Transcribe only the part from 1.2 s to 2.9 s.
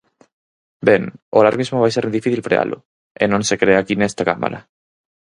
o alarmismo vai ser difícil frealo,